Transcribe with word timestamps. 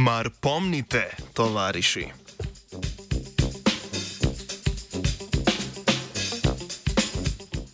Mar 0.00 0.30
pomnite, 0.40 1.10
tovariši? 1.34 2.06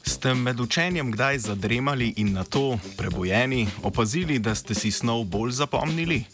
Ste 0.02 0.34
med 0.34 0.60
učenjem 0.60 1.12
kdaj 1.12 1.38
zadremali 1.38 2.14
in 2.16 2.32
na 2.32 2.44
to, 2.44 2.78
prebojeni, 2.96 3.68
opazili, 3.82 4.38
da 4.38 4.54
ste 4.54 4.74
si 4.74 4.90
snov 4.90 5.24
bolj 5.24 5.50
zapomnili? 5.50 6.24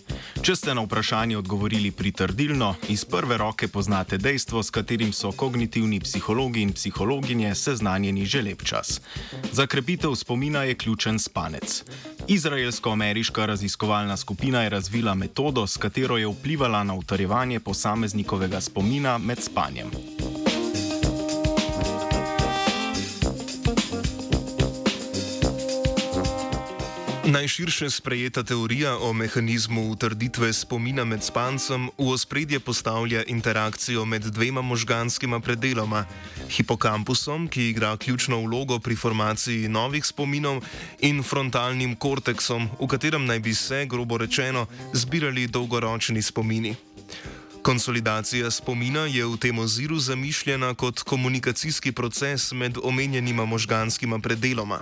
Če 0.42 0.56
ste 0.58 0.72
na 0.74 0.82
vprašanje 0.82 1.36
odgovorili 1.38 1.92
pritrdilno, 1.94 2.72
iz 2.90 3.04
prve 3.06 3.36
roke 3.38 3.68
poznate 3.68 4.16
dejstvo, 4.18 4.62
s 4.62 4.74
katerim 4.74 5.12
so 5.14 5.30
kognitivni 5.30 6.00
psihologi 6.02 6.64
in 6.66 6.72
psihologinje 6.74 7.54
seznanjeni 7.54 8.26
že 8.26 8.42
lep 8.42 8.64
čas. 8.66 8.98
Za 9.52 9.66
krepitev 9.66 10.16
spomina 10.18 10.64
je 10.66 10.74
ključen 10.74 11.18
spanec. 11.18 11.84
Izraelsko-ameriška 12.28 13.46
raziskovalna 13.46 14.16
skupina 14.16 14.62
je 14.62 14.74
razvila 14.74 15.14
metodo, 15.14 15.66
s 15.66 15.76
katero 15.76 16.18
je 16.18 16.26
vplivala 16.26 16.82
na 16.84 16.94
utrjevanje 16.94 17.60
posameznikovega 17.60 18.60
spomina 18.60 19.18
med 19.18 19.42
spanjem. 19.42 19.94
Najširše 27.32 27.90
sprejeta 27.90 28.42
teorija 28.42 28.98
o 28.98 29.12
mehanizmu 29.12 29.90
utrditve 29.90 30.52
spomina 30.52 31.04
med 31.04 31.24
spancem 31.24 31.88
v 31.98 32.12
ospredje 32.12 32.60
postavlja 32.60 33.24
interakcijo 33.24 34.04
med 34.04 34.22
dvema 34.22 34.60
možganskima 34.62 35.40
predeloma: 35.40 36.04
hipokampusom, 36.50 37.48
ki 37.48 37.70
igra 37.70 37.96
ključno 37.96 38.40
vlogo 38.44 38.78
pri 38.78 38.96
formaciji 38.96 39.68
novih 39.68 40.04
spominov, 40.04 40.60
in 41.00 41.22
frontalnim 41.22 41.96
korteksom, 41.96 42.68
v 42.80 42.86
katerem 42.86 43.24
naj 43.24 43.40
bi 43.40 43.54
se, 43.54 43.86
grobo 43.86 44.18
rečeno, 44.18 44.66
zbirali 44.92 45.46
dolgoročni 45.46 46.22
spomini. 46.22 46.76
Konsolidacija 47.62 48.50
spomina 48.50 49.06
je 49.06 49.26
v 49.26 49.36
tem 49.36 49.58
oziru 49.58 49.98
zamišljena 49.98 50.74
kot 50.74 51.02
komunikacijski 51.02 51.92
proces 51.92 52.52
med 52.52 52.78
omenjenima 52.82 53.44
možganskima 53.44 54.18
predeloma. 54.18 54.80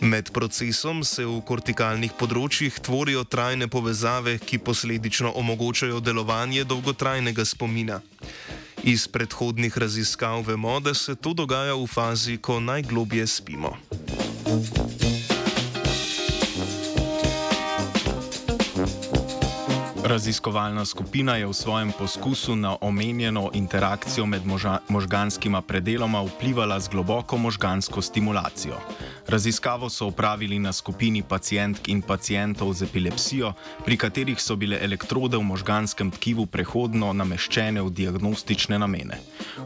Med 0.00 0.30
procesom 0.30 1.04
se 1.04 1.24
v 1.24 1.40
kortikalnih 1.40 2.12
področjih 2.20 2.76
tvorijo 2.84 3.24
trajne 3.24 3.68
povezave, 3.68 4.36
ki 4.38 4.58
posledično 4.58 5.32
omogočajo 5.32 6.00
delovanje 6.00 6.64
dolgotrajnega 6.64 7.44
spomina. 7.44 8.00
Iz 8.84 9.08
predhodnih 9.08 9.78
raziskav 9.78 10.44
vemo, 10.48 10.76
da 10.80 10.94
se 10.94 11.16
to 11.16 11.32
dogaja 11.32 11.74
v 11.74 11.86
fazi, 11.86 12.36
ko 12.36 12.60
najglobje 12.60 13.26
spimo. 13.26 13.76
Raziskovalna 20.04 20.84
skupina 20.84 21.36
je 21.36 21.46
v 21.46 21.52
svojem 21.52 21.92
poskusu 21.92 22.56
na 22.56 22.76
omenjeno 22.80 23.50
interakcijo 23.52 24.26
med 24.26 24.46
moža, 24.46 24.78
možganskima 24.88 25.62
predeloma 25.62 26.22
vplivala 26.22 26.80
z 26.80 26.88
globoko 26.88 27.36
možgansko 27.36 28.02
stimulacijo. 28.02 28.80
Raziskavo 29.30 29.90
so 29.90 30.06
upravili 30.06 30.58
na 30.58 30.72
skupini 30.72 31.22
pacijentk 31.22 31.88
in 31.88 32.02
pacijentov 32.02 32.72
z 32.72 32.82
epilepsijo, 32.82 33.52
pri 33.84 33.96
katerih 33.96 34.42
so 34.42 34.56
bile 34.56 34.78
elektrode 34.82 35.36
v 35.36 35.42
možganskem 35.46 36.10
tkivu 36.10 36.46
prehodno 36.46 37.12
nameščene 37.12 37.82
v 37.82 37.92
diagnostične 37.94 38.78
namene. 38.78 39.20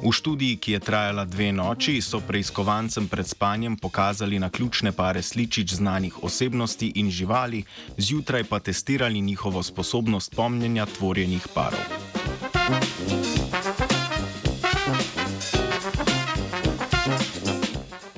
V 0.04 0.12
študiji, 0.12 0.56
ki 0.60 0.72
je 0.72 0.80
trajala 0.80 1.24
dve 1.24 1.48
noči, 1.52 1.96
so 2.04 2.20
preiskovancem 2.20 3.08
pred 3.08 3.28
spanjem 3.28 3.76
pokazali 3.80 4.38
na 4.38 4.50
ključne 4.50 4.92
pare 4.92 5.22
sličič 5.22 5.72
znanih 5.80 6.22
osebnosti 6.22 6.92
in 7.00 7.10
živali, 7.10 7.64
zjutraj 7.96 8.44
pa 8.44 8.60
testirali 8.60 9.20
njihovo 9.20 9.62
sposobnost 9.62 10.36
pomnjenja 10.36 10.86
tvorjenih 10.86 11.48
parov. 11.54 11.80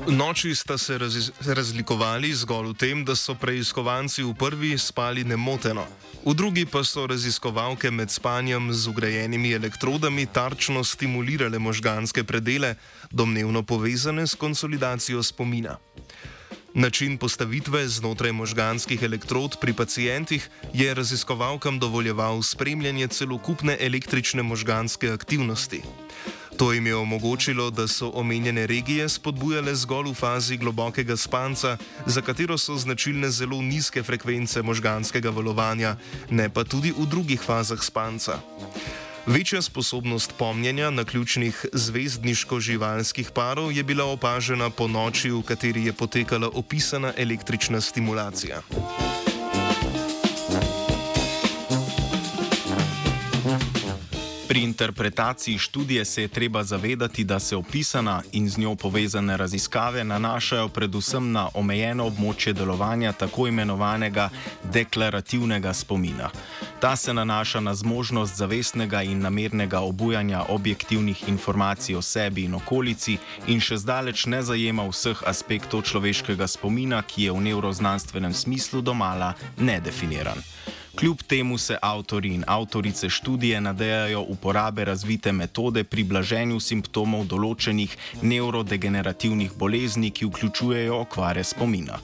Noči 0.06 0.54
sta 0.54 0.78
se 0.78 0.98
raz 0.98 1.30
razlikovali 1.42 2.30
zgolj 2.34 2.68
v 2.70 2.74
tem, 2.78 2.98
da 3.02 3.16
so 3.18 3.34
preiskovanci 3.34 4.22
v 4.22 4.38
prvi 4.38 4.78
spali 4.78 5.26
nemoteno, 5.26 5.82
v 6.22 6.30
drugi 6.30 6.62
pa 6.62 6.86
so 6.86 7.10
raziskovalke 7.10 7.90
med 7.90 8.06
spanjem 8.10 8.70
z 8.70 8.86
ugrajenimi 8.86 9.50
elektrodami 9.58 10.26
tarčno 10.30 10.84
stimulirale 10.86 11.58
možganske 11.58 12.22
predele, 12.22 12.78
domnevno 13.10 13.66
povezane 13.66 14.26
s 14.26 14.38
konsolidacijo 14.38 15.22
spomina. 15.22 15.74
Način 16.74 17.18
postavitve 17.18 17.88
znotraj 17.88 18.32
možganskih 18.32 19.02
elektrod 19.02 19.56
pri 19.60 19.72
pacijentih 19.72 20.50
je 20.74 20.94
raziskovalkam 20.94 21.78
dovoljeval 21.78 22.42
spremljanje 22.42 23.08
celokupne 23.08 23.76
električne 23.80 24.42
možganske 24.42 25.10
aktivnosti. 25.10 25.82
To 26.56 26.72
jim 26.72 26.86
je 26.86 26.96
omogočilo, 26.96 27.70
da 27.70 27.88
so 27.88 28.10
omenjene 28.14 28.66
regije 28.66 29.08
spodbujale 29.08 29.74
zgolj 29.74 30.10
v 30.10 30.14
fazi 30.14 30.56
globokega 30.56 31.16
spanca, 31.16 31.76
za 32.06 32.20
katero 32.22 32.58
so 32.58 32.76
značilne 32.76 33.30
zelo 33.30 33.62
nizke 33.62 34.02
frekvence 34.02 34.62
možganskega 34.62 35.30
valovanja, 35.30 35.96
ne 36.30 36.48
pa 36.48 36.64
tudi 36.64 36.94
v 36.96 37.06
drugih 37.06 37.40
fazah 37.40 37.82
spanca. 37.82 38.40
Večja 39.26 39.62
sposobnost 39.62 40.32
pomnjenja 40.38 40.90
na 40.90 41.04
ključnih 41.04 41.66
zvezdniško-živalskih 41.72 43.30
parov 43.30 43.72
je 43.72 43.82
bila 43.82 44.04
opažena 44.04 44.70
po 44.70 44.88
noči, 44.88 45.30
v 45.30 45.42
kateri 45.42 45.84
je 45.84 45.92
potekala 45.92 46.48
opisana 46.54 47.12
električna 47.16 47.80
stimulacija. 47.80 48.62
Pri 54.56 54.62
interpretaciji 54.62 55.58
študije 55.58 56.04
se 56.04 56.22
je 56.22 56.28
treba 56.28 56.64
zavedati, 56.64 57.24
da 57.24 57.38
se 57.40 57.56
opisana 57.56 58.22
in 58.32 58.48
z 58.48 58.58
njo 58.58 58.74
povezane 58.74 59.36
raziskave 59.36 60.04
nanašajo 60.04 60.68
predvsem 60.68 61.32
na 61.32 61.48
omejeno 61.54 62.06
območje 62.06 62.52
delovanja 62.52 63.12
tako 63.12 63.48
imenovanega 63.48 64.30
deklarativnega 64.72 65.74
spomina. 65.74 66.30
Ta 66.80 66.96
se 66.96 67.14
nanaša 67.14 67.60
na 67.60 67.74
zmožnost 67.74 68.36
zavestnega 68.36 69.02
in 69.02 69.20
namernega 69.20 69.80
obujanja 69.80 70.42
objektivnih 70.48 71.28
informacij 71.28 71.96
o 71.96 72.02
sebi 72.02 72.44
in 72.44 72.54
okolici 72.54 73.18
in 73.46 73.60
še 73.60 73.76
zdaleč 73.76 74.24
ne 74.26 74.40
zajema 74.42 74.88
vseh 74.88 75.20
aspektov 75.26 75.82
človeškega 75.82 76.48
spomina, 76.48 77.02
ki 77.02 77.28
je 77.28 77.32
v 77.32 77.44
neuroznanstvenem 77.50 78.32
smislu 78.34 78.80
domala 78.80 79.34
nedefiniran. 79.58 80.40
Kljub 80.96 81.22
temu 81.22 81.58
se 81.58 81.76
avtori 81.82 82.34
in 82.34 82.44
avtorice 82.46 83.08
študije 83.08 83.60
nadejajo 83.60 84.20
uporabe 84.28 84.84
razvite 84.84 85.32
metode 85.32 85.84
pri 85.84 86.04
blaženju 86.04 86.60
simptomov 86.60 87.26
določenih 87.28 87.96
nevrodegenerativnih 88.22 89.52
bolezni, 89.60 90.10
ki 90.10 90.30
vključujejo 90.30 91.00
okvare 91.04 91.44
spomina. 91.44 91.98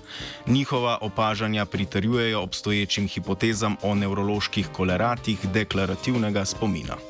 Njihova 0.46 0.98
opažanja 1.00 1.64
pritrjujejo 1.64 2.42
obstoječim 2.42 3.08
hipotezam 3.08 3.76
o 3.82 3.94
nevroloških 3.94 4.68
koleratih 4.68 5.48
deklarativnega 5.54 6.44
spomina. 6.44 7.00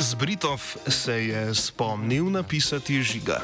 Zbritov 0.00 0.60
se 0.88 1.26
je 1.26 1.54
spomnil 1.54 2.30
napisati 2.30 3.02
žiga. 3.02 3.40